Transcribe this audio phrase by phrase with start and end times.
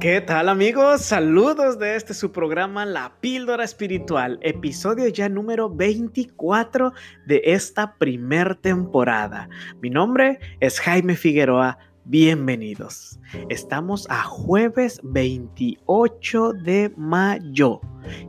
[0.00, 1.00] ¿Qué tal amigos?
[1.02, 6.92] Saludos de este su programa La Píldora Espiritual, episodio ya número 24
[7.26, 9.48] de esta primer temporada.
[9.82, 13.18] Mi nombre es Jaime Figueroa, bienvenidos.
[13.48, 17.80] Estamos a jueves 28 de mayo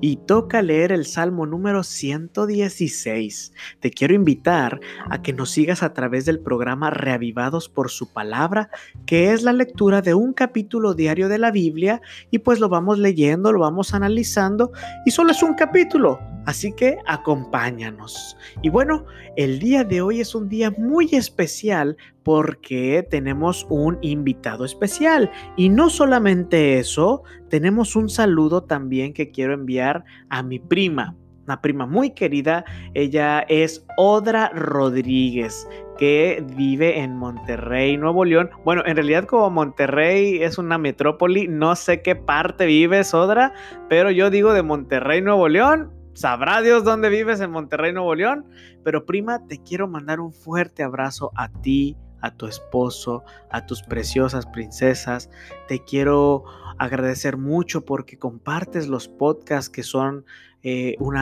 [0.02, 3.54] y toca leer el Salmo número 116.
[3.80, 4.80] Te quiero invitar
[5.10, 8.70] a que nos sigas a través del programa Reavivados por su palabra,
[9.06, 12.02] que es la lectura de un capítulo diario de la Biblia
[12.32, 14.72] y pues lo vamos leyendo, lo vamos analizando
[15.06, 16.20] y solo es un capítulo.
[16.46, 18.36] Así que acompáñanos.
[18.64, 24.66] Y bueno, el día de hoy es un día muy especial porque tenemos un invitado
[24.66, 25.32] especial.
[25.56, 31.62] Y no solamente eso, tenemos un saludo también que quiero enviar a mi prima, una
[31.62, 32.66] prima muy querida.
[32.94, 38.50] Ella es Odra Rodríguez que vive en Monterrey, Nuevo León.
[38.64, 43.54] Bueno, en realidad como Monterrey es una metrópoli, no sé qué parte vives, Odra,
[43.90, 48.46] pero yo digo de Monterrey, Nuevo León, Sabrá Dios dónde vives en Monterrey, Nuevo León.
[48.84, 53.82] Pero prima, te quiero mandar un fuerte abrazo a ti, a tu esposo, a tus
[53.82, 55.30] preciosas princesas.
[55.68, 56.44] Te quiero
[56.78, 60.26] agradecer mucho porque compartes los podcasts que son
[60.64, 61.16] eh, un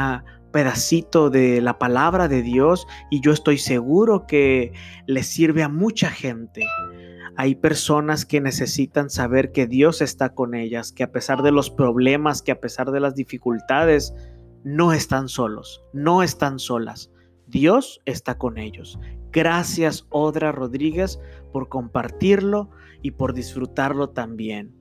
[0.52, 4.73] pedacito de la palabra de Dios y yo estoy seguro que
[5.06, 6.66] les sirve a mucha gente.
[7.36, 11.70] Hay personas que necesitan saber que Dios está con ellas, que a pesar de los
[11.70, 14.14] problemas, que a pesar de las dificultades,
[14.64, 17.12] no están solos, no están solas.
[17.45, 19.00] Dios está con ellos.
[19.38, 21.20] Gracias, Odra Rodríguez,
[21.54, 22.72] por compartirlo
[23.04, 24.74] y por disfrutarlo también.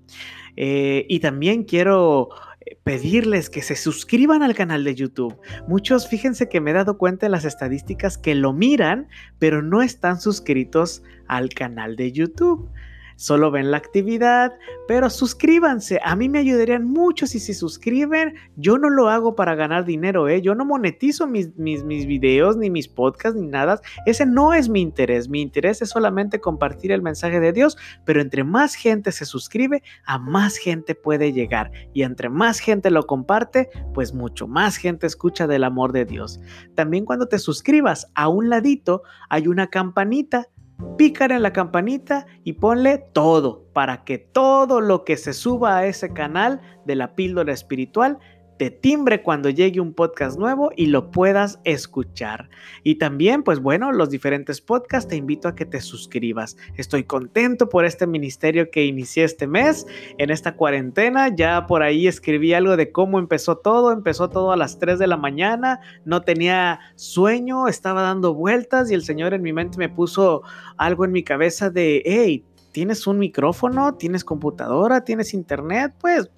[0.56, 2.30] Eh, y también quiero
[2.64, 5.38] eh, pedirles que se suscriban al canal de YouTube.
[5.68, 9.82] Muchos, fíjense que me he dado cuenta de las estadísticas que lo miran, pero no
[9.82, 12.70] están suscritos al canal de YouTube
[13.16, 14.52] solo ven la actividad,
[14.86, 15.98] pero suscríbanse.
[16.04, 18.34] A mí me ayudarían mucho si se suscriben.
[18.56, 20.40] Yo no lo hago para ganar dinero, ¿eh?
[20.40, 23.80] Yo no monetizo mis, mis, mis videos, ni mis podcasts, ni nada.
[24.06, 25.28] Ese no es mi interés.
[25.28, 29.82] Mi interés es solamente compartir el mensaje de Dios, pero entre más gente se suscribe,
[30.04, 31.70] a más gente puede llegar.
[31.92, 36.40] Y entre más gente lo comparte, pues mucho más gente escucha del amor de Dios.
[36.74, 40.48] También cuando te suscribas, a un ladito hay una campanita
[40.96, 45.86] pícale en la campanita y ponle todo para que todo lo que se suba a
[45.86, 48.18] ese canal de la píldora espiritual
[48.58, 52.48] te timbre cuando llegue un podcast nuevo y lo puedas escuchar.
[52.82, 56.56] Y también, pues bueno, los diferentes podcasts te invito a que te suscribas.
[56.76, 59.86] Estoy contento por este ministerio que inicié este mes,
[60.18, 61.34] en esta cuarentena.
[61.34, 63.92] Ya por ahí escribí algo de cómo empezó todo.
[63.92, 68.94] Empezó todo a las 3 de la mañana, no tenía sueño, estaba dando vueltas y
[68.94, 70.42] el Señor en mi mente me puso
[70.76, 73.94] algo en mi cabeza de, hey, ¿tienes un micrófono?
[73.94, 75.02] ¿Tienes computadora?
[75.02, 75.94] ¿Tienes internet?
[76.00, 76.30] Pues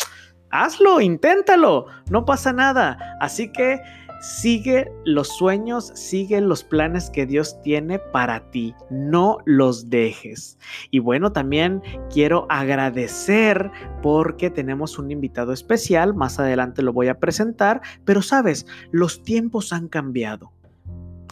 [0.50, 3.16] hazlo, inténtalo, no pasa nada.
[3.20, 3.80] Así que
[4.20, 10.58] sigue los sueños, sigue los planes que Dios tiene para ti, no los dejes.
[10.90, 11.82] Y bueno, también
[12.12, 13.70] quiero agradecer
[14.02, 19.72] porque tenemos un invitado especial, más adelante lo voy a presentar, pero sabes, los tiempos
[19.72, 20.52] han cambiado,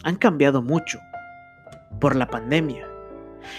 [0.03, 0.99] han cambiado mucho
[1.99, 2.87] por la pandemia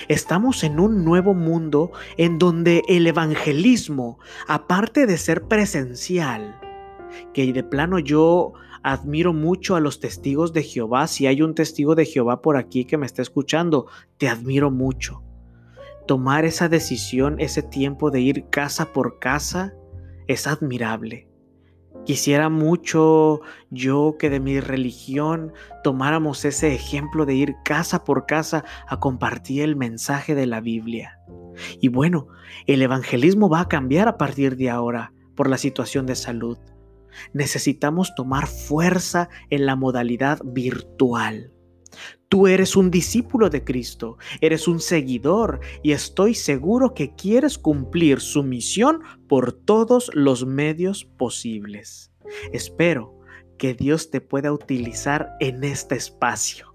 [0.09, 6.61] Estamos en un nuevo mundo en donde el evangelismo, aparte de ser presencial,
[7.33, 11.95] que de plano yo admiro mucho a los testigos de Jehová, si hay un testigo
[11.95, 15.23] de Jehová por aquí que me está escuchando, te admiro mucho.
[16.07, 19.75] Tomar esa decisión, ese tiempo de ir casa por casa,
[20.27, 21.28] es admirable.
[22.09, 25.53] Quisiera mucho yo que de mi religión
[25.85, 31.21] tomáramos ese ejemplo de ir casa por casa a compartir el mensaje de la Biblia.
[31.83, 32.29] Y bueno,
[32.67, 36.57] el evangelismo va a cambiar a partir de ahora por la situación de salud.
[37.35, 41.53] Necesitamos tomar fuerza en la modalidad virtual.
[42.29, 48.21] Tú eres un discípulo de Cristo, eres un seguidor y estoy seguro que quieres cumplir
[48.21, 52.13] su misión por todos los medios posibles.
[52.53, 53.19] Espero
[53.57, 56.75] que Dios te pueda utilizar en este espacio,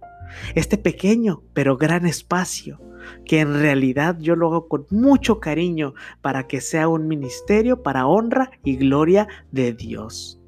[0.55, 2.81] este pequeño pero gran espacio,
[3.25, 8.07] que en realidad yo lo hago con mucho cariño para que sea un ministerio para
[8.07, 10.42] honra y gloria de Dios.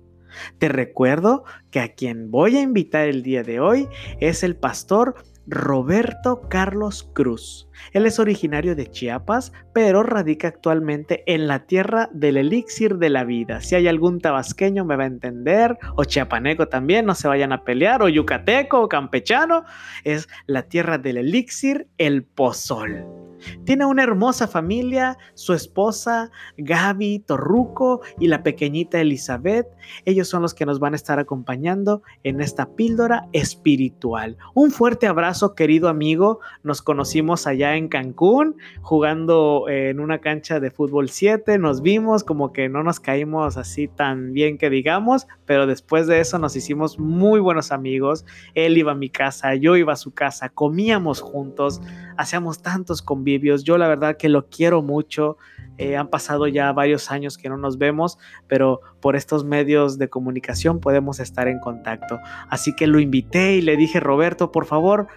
[0.57, 3.87] Te recuerdo que a quien voy a invitar el día de hoy
[4.19, 5.15] es el pastor
[5.47, 7.69] Roberto Carlos Cruz.
[7.91, 13.23] Él es originario de Chiapas, pero radica actualmente en la tierra del elixir de la
[13.23, 13.61] vida.
[13.61, 17.63] Si hay algún tabasqueño me va a entender, o chiapaneco también, no se vayan a
[17.63, 19.65] pelear, o yucateco o campechano,
[20.03, 23.24] es la tierra del elixir, el pozol.
[23.63, 29.67] Tiene una hermosa familia, su esposa Gaby Torruco y la pequeñita Elizabeth.
[30.05, 34.37] Ellos son los que nos van a estar acompañando en esta píldora espiritual.
[34.53, 36.39] Un fuerte abrazo, querido amigo.
[36.63, 41.57] Nos conocimos allá en Cancún jugando en una cancha de fútbol 7.
[41.57, 46.19] Nos vimos como que no nos caímos así tan bien que digamos, pero después de
[46.19, 48.25] eso nos hicimos muy buenos amigos.
[48.53, 51.81] Él iba a mi casa, yo iba a su casa, comíamos juntos,
[52.17, 53.34] hacíamos tantos convivios.
[53.63, 55.37] Yo la verdad que lo quiero mucho.
[55.77, 58.17] Eh, han pasado ya varios años que no nos vemos,
[58.47, 62.19] pero por estos medios de comunicación podemos estar en contacto.
[62.49, 65.07] Así que lo invité y le dije, Roberto, por favor,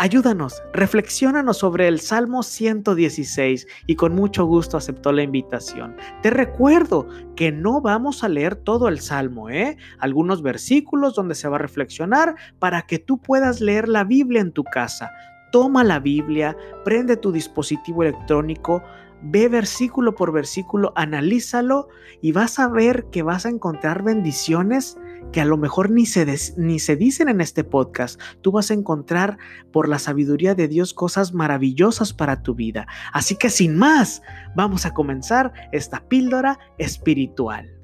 [0.00, 5.96] Ayúdanos, reflexiónanos sobre el Salmo 116 y con mucho gusto aceptó la invitación.
[6.22, 9.76] Te recuerdo que no vamos a leer todo el Salmo, ¿eh?
[9.98, 14.52] Algunos versículos donde se va a reflexionar para que tú puedas leer la Biblia en
[14.52, 15.10] tu casa.
[15.52, 18.82] Toma la Biblia, prende tu dispositivo electrónico,
[19.22, 21.88] ve versículo por versículo, analízalo
[22.20, 24.98] y vas a ver que vas a encontrar bendiciones
[25.32, 28.20] que a lo mejor ni se, ni se dicen en este podcast.
[28.40, 29.38] Tú vas a encontrar
[29.72, 32.86] por la sabiduría de Dios cosas maravillosas para tu vida.
[33.12, 34.22] Así que sin más,
[34.54, 37.77] vamos a comenzar esta píldora espiritual.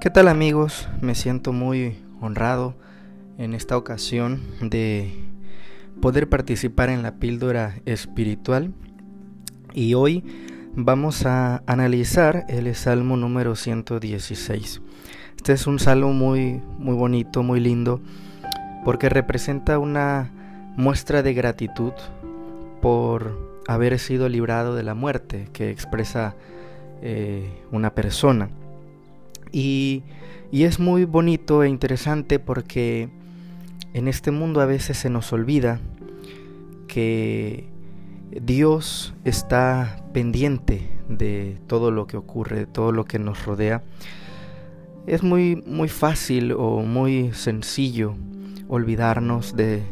[0.00, 0.88] ¿Qué tal amigos?
[1.02, 2.74] Me siento muy honrado
[3.36, 5.12] en esta ocasión de
[6.00, 8.72] poder participar en la píldora espiritual
[9.74, 10.24] y hoy
[10.74, 14.80] vamos a analizar el Salmo número 116.
[15.36, 18.00] Este es un salmo muy muy bonito, muy lindo
[18.86, 20.30] porque representa una
[20.78, 21.92] muestra de gratitud
[22.80, 26.36] por haber sido librado de la muerte que expresa
[27.02, 28.48] eh, una persona.
[29.52, 30.02] Y,
[30.52, 33.08] es muy bonito e interesante porque
[33.94, 35.80] en este mundo a veces se nos olvida
[36.88, 37.68] que
[38.30, 43.82] Dios está pendiente de todo lo que ocurre, de todo lo que nos rodea.
[45.06, 48.14] Es muy, muy fácil o muy sencillo
[48.68, 49.82] olvidarnos de,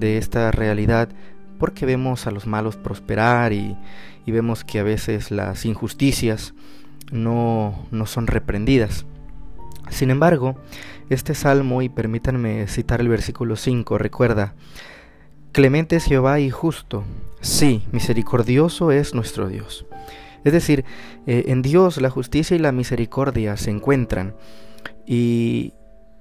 [0.00, 1.08] esta realidad
[1.58, 3.76] porque vemos a los malos prosperar y,
[4.24, 6.54] y vemos que a veces las injusticias
[7.10, 9.06] no, no son reprendidas.
[9.90, 10.56] Sin embargo,
[11.08, 14.54] este salmo, y permítanme citar el versículo 5, recuerda,
[15.52, 17.02] Clemente es Jehová y justo,
[17.40, 19.84] sí, misericordioso es nuestro Dios.
[20.44, 20.84] Es decir,
[21.26, 24.34] eh, en Dios la justicia y la misericordia se encuentran
[25.06, 25.74] y,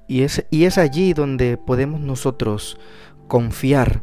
[0.08, 2.78] y, es, y es allí donde podemos nosotros
[3.28, 4.02] confiar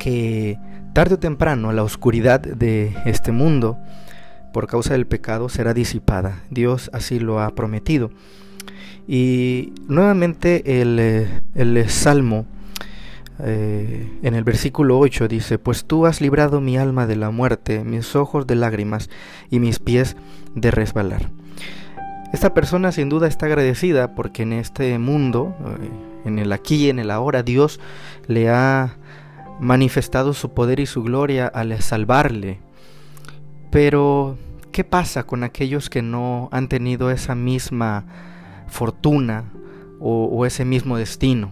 [0.00, 0.58] que
[0.94, 3.78] tarde o temprano la oscuridad de este mundo
[4.52, 6.42] por causa del pecado será disipada.
[6.50, 8.10] Dios así lo ha prometido.
[9.06, 12.46] Y nuevamente el, eh, Salmo
[13.40, 17.84] eh, en el versículo 8 dice, pues tú has librado mi alma de la muerte,
[17.84, 19.08] mis ojos de lágrimas
[19.50, 20.16] y mis pies
[20.54, 21.30] de resbalar.
[22.32, 26.90] Esta persona sin duda está agradecida porque en este mundo, eh, en el aquí y
[26.90, 27.80] en el ahora, Dios
[28.26, 28.96] le ha
[29.60, 32.60] manifestado su poder y su gloria al salvarle
[33.70, 34.36] pero,
[34.72, 38.04] ¿qué pasa con aquellos que no han tenido esa misma
[38.66, 39.44] fortuna
[40.00, 41.50] o, ese mismo destino?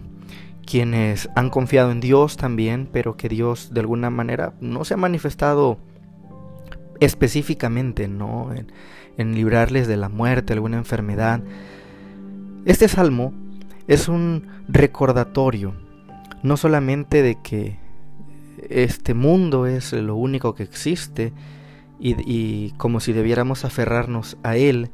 [0.65, 4.97] Quienes han confiado en Dios también, pero que Dios de alguna manera no se ha
[4.97, 5.77] manifestado
[6.99, 8.53] específicamente, ¿no?
[8.53, 8.71] En,
[9.17, 11.41] en librarles de la muerte, alguna enfermedad.
[12.65, 13.33] Este salmo
[13.87, 15.73] es un recordatorio,
[16.43, 17.79] no solamente de que
[18.69, 21.33] este mundo es lo único que existe,
[21.99, 24.91] y, como si debiéramos aferrarnos a Él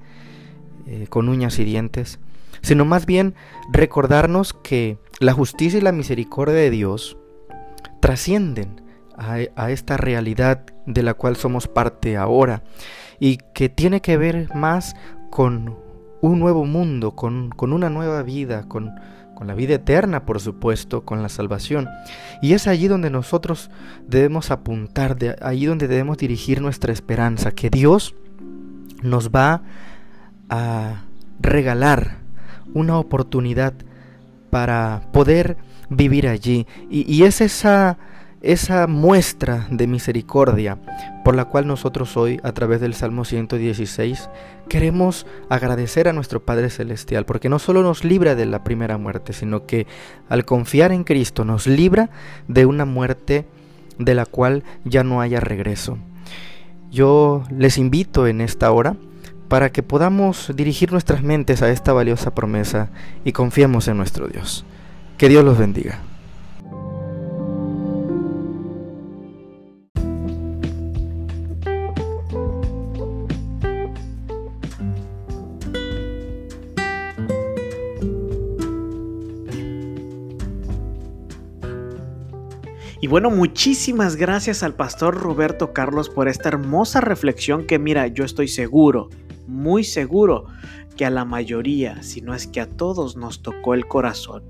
[0.87, 2.19] eh, con uñas y dientes,
[2.61, 3.35] sino más bien
[3.71, 7.17] recordarnos que la justicia y la misericordia de Dios
[7.99, 8.81] trascienden
[9.17, 12.63] a, esta realidad de la cual somos parte ahora
[13.19, 14.95] y que tiene que ver más
[15.29, 15.77] con
[16.29, 18.95] un nuevo mundo, con, con una nueva vida, con,
[19.35, 21.89] con la vida eterna, por supuesto, con la salvación.
[22.41, 23.69] Y es allí donde nosotros
[24.07, 28.15] debemos apuntar, de allí donde debemos dirigir nuestra esperanza, que Dios
[29.01, 29.63] nos va
[30.47, 31.03] a
[31.41, 32.19] regalar
[32.73, 33.73] una oportunidad
[34.49, 35.57] para poder
[35.89, 36.67] vivir allí.
[36.89, 37.97] Y, y es esa
[38.43, 40.77] esa muestra de misericordia
[41.23, 44.29] por la cual nosotros hoy, a través del Salmo 116,
[44.67, 49.31] queremos agradecer a nuestro Padre Celestial, porque no solo nos libra de la primera muerte,
[49.31, 49.87] sino que
[50.27, 52.09] al confiar en Cristo nos libra
[52.49, 53.47] de una muerte
[53.97, 55.97] de la cual ya no haya regreso.
[56.91, 58.97] Yo les invito en esta hora
[59.47, 62.89] para que podamos dirigir nuestras mentes a esta valiosa promesa
[63.23, 64.65] y confiemos en nuestro Dios.
[65.17, 65.99] Que Dios los bendiga.
[83.03, 88.23] Y bueno, muchísimas gracias al pastor Roberto Carlos por esta hermosa reflexión que mira, yo
[88.23, 89.09] estoy seguro,
[89.45, 90.45] muy seguro,
[90.95, 94.43] que a la mayoría, si no es que a todos nos tocó el corazón.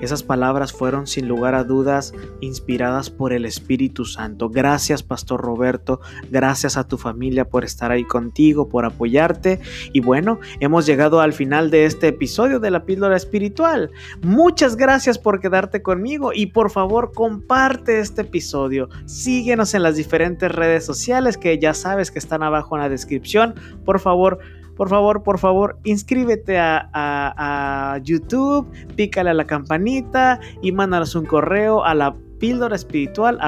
[0.00, 4.50] Esas palabras fueron sin lugar a dudas inspiradas por el Espíritu Santo.
[4.50, 6.00] Gracias, Pastor Roberto.
[6.30, 9.60] Gracias a tu familia por estar ahí contigo, por apoyarte.
[9.92, 13.90] Y bueno, hemos llegado al final de este episodio de la píldora espiritual.
[14.22, 18.88] Muchas gracias por quedarte conmigo y por favor comparte este episodio.
[19.06, 23.54] Síguenos en las diferentes redes sociales que ya sabes que están abajo en la descripción.
[23.84, 24.38] Por favor,
[24.76, 31.84] por favor, por favor, inscríbete a, YouTube, pícale a la campanita y mándanos un correo
[31.84, 33.38] a la píldora espiritual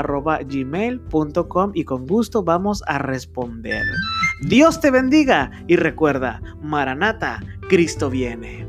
[1.74, 3.82] y con gusto vamos a responder.
[4.42, 8.67] Dios te bendiga y recuerda, Maranata, Cristo viene.